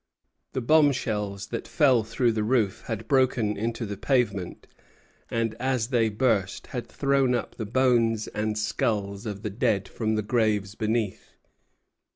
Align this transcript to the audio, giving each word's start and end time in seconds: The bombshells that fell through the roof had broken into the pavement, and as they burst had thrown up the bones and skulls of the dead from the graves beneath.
The 0.53 0.61
bombshells 0.61 1.49
that 1.49 1.67
fell 1.67 2.01
through 2.03 2.31
the 2.31 2.41
roof 2.43 2.85
had 2.87 3.07
broken 3.07 3.55
into 3.55 3.85
the 3.85 3.97
pavement, 3.97 4.65
and 5.29 5.53
as 5.59 5.89
they 5.89 6.09
burst 6.09 6.65
had 6.65 6.87
thrown 6.87 7.35
up 7.35 7.53
the 7.53 7.67
bones 7.67 8.25
and 8.29 8.57
skulls 8.57 9.27
of 9.27 9.43
the 9.43 9.51
dead 9.51 9.87
from 9.87 10.15
the 10.15 10.23
graves 10.23 10.73
beneath. 10.73 11.33